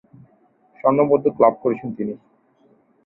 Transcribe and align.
স্বর্ণপদক 0.79 1.35
লাভ 1.43 1.53
করেন 1.63 1.87
তিনি। 1.97 2.13